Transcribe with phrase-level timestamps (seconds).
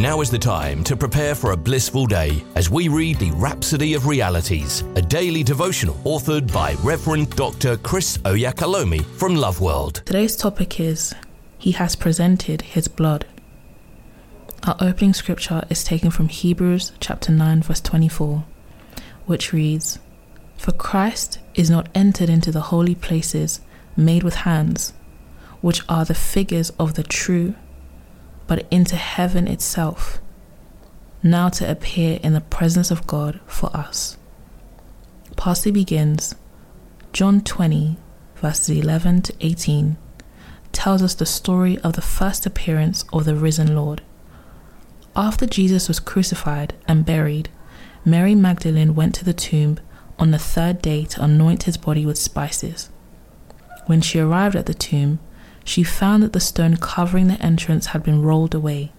[0.00, 3.92] Now is the time to prepare for a blissful day as we read the Rhapsody
[3.92, 7.76] of Realities, a daily devotional authored by Reverend Dr.
[7.76, 10.00] Chris Oyakhilome from Love World.
[10.06, 11.14] Today's topic is
[11.58, 13.26] He has presented His blood.
[14.62, 18.44] Our opening scripture is taken from Hebrews chapter 9 verse 24,
[19.26, 19.98] which reads,
[20.56, 23.60] For Christ is not entered into the holy places
[23.98, 24.94] made with hands,
[25.60, 27.54] which are the figures of the true
[28.50, 30.20] but into heaven itself,
[31.22, 34.18] now to appear in the presence of God for us.
[35.36, 36.34] Parsley begins
[37.12, 37.96] John 20,
[38.34, 39.96] verses 11 to 18,
[40.72, 44.02] tells us the story of the first appearance of the risen Lord.
[45.14, 47.50] After Jesus was crucified and buried,
[48.04, 49.78] Mary Magdalene went to the tomb
[50.18, 52.90] on the third day to anoint his body with spices.
[53.86, 55.20] When she arrived at the tomb,
[55.64, 58.92] she found that the stone covering the entrance had been rolled away.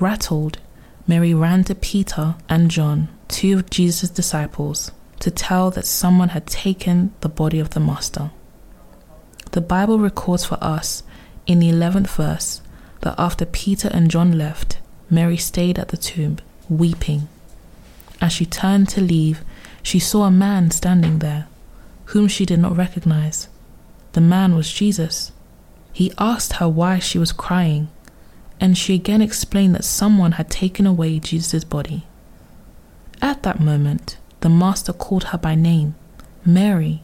[0.00, 0.58] Rattled,
[1.06, 6.46] Mary ran to Peter and John, two of Jesus' disciples, to tell that someone had
[6.46, 8.30] taken the body of the Master.
[9.52, 11.02] The Bible records for us
[11.46, 12.60] in the 11th verse
[13.00, 17.28] that after Peter and John left, Mary stayed at the tomb, weeping.
[18.20, 19.42] As she turned to leave,
[19.82, 21.46] she saw a man standing there,
[22.06, 23.48] whom she did not recognize.
[24.12, 25.30] The man was Jesus.
[25.96, 27.88] He asked her why she was crying,
[28.60, 32.06] and she again explained that someone had taken away Jesus' body.
[33.22, 35.94] At that moment, the Master called her by name,
[36.44, 37.02] Mary,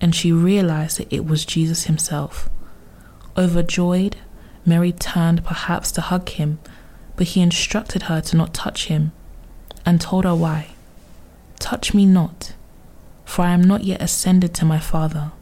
[0.00, 2.48] and she realized that it was Jesus himself.
[3.36, 4.16] Overjoyed,
[4.64, 6.58] Mary turned perhaps to hug him,
[7.16, 9.12] but he instructed her to not touch him,
[9.84, 10.68] and told her why.
[11.58, 12.54] Touch me not,
[13.26, 15.32] for I am not yet ascended to my Father,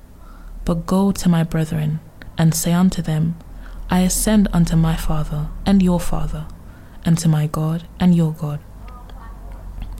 [0.65, 2.01] but go to my brethren
[2.41, 3.37] and say unto them,
[3.91, 6.47] I ascend unto my Father and your Father,
[7.05, 8.61] and to my God and your God.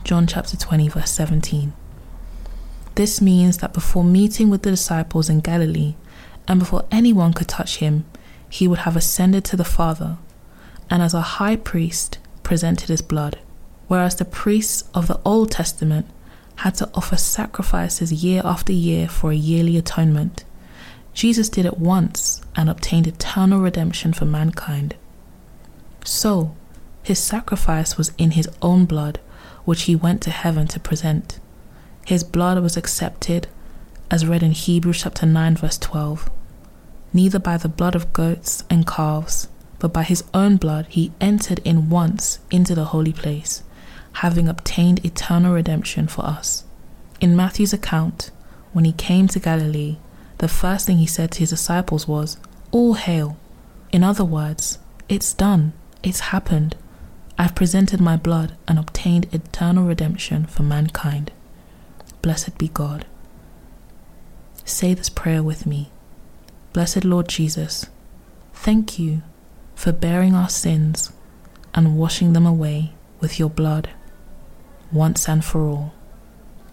[0.03, 1.71] John chapter 20, verse 17.
[2.95, 5.93] This means that before meeting with the disciples in Galilee,
[6.47, 8.05] and before anyone could touch him,
[8.49, 10.17] he would have ascended to the Father,
[10.89, 13.37] and as a high priest presented his blood,
[13.87, 16.07] whereas the priests of the Old Testament
[16.55, 20.43] had to offer sacrifices year after year for a yearly atonement.
[21.13, 24.95] Jesus did it once and obtained eternal redemption for mankind.
[26.05, 26.55] So,
[27.03, 29.19] his sacrifice was in his own blood,
[29.65, 31.39] which he went to heaven to present.
[32.05, 33.47] His blood was accepted,
[34.09, 36.29] as read in Hebrews chapter 9 verse 12.
[37.13, 39.47] Neither by the blood of goats and calves,
[39.79, 43.63] but by his own blood he entered in once into the holy place,
[44.13, 46.63] having obtained eternal redemption for us.
[47.19, 48.31] In Matthew's account,
[48.73, 49.97] when he came to Galilee,
[50.41, 52.37] the first thing he said to his disciples was,
[52.71, 53.37] All hail.
[53.91, 56.75] In other words, it's done, it's happened.
[57.37, 61.31] I've presented my blood and obtained eternal redemption for mankind.
[62.23, 63.05] Blessed be God.
[64.65, 65.91] Say this prayer with me.
[66.73, 67.85] Blessed Lord Jesus,
[68.51, 69.21] thank you
[69.75, 71.13] for bearing our sins
[71.75, 73.91] and washing them away with your blood
[74.91, 75.93] once and for all.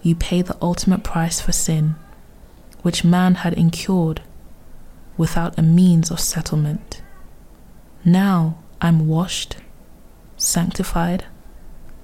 [0.02, 1.96] You paid the ultimate price for sin
[2.88, 4.22] which man had incurred
[5.18, 7.02] without a means of settlement.
[8.02, 9.56] Now I'm washed,
[10.38, 11.26] sanctified,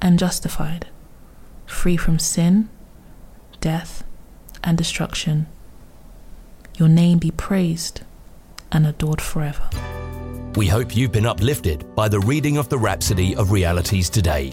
[0.02, 0.88] and justified,
[1.64, 2.68] free from sin,
[3.62, 4.04] death,
[4.62, 5.46] and destruction.
[6.76, 8.02] Your name be praised
[8.70, 9.66] and adored forever.
[10.56, 14.52] We hope you've been uplifted by the reading of the Rhapsody of Realities today.